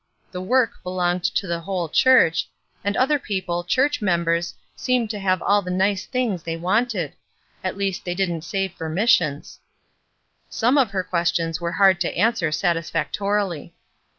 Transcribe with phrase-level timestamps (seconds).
[0.31, 2.49] The work belonged to the whole church;
[2.83, 7.13] and other people, church members, seemed to have all the nice things they wanted;
[7.63, 9.59] at least they didn't save for missions.
[10.49, 13.75] Some of her questions were hard to answer satisfactorily.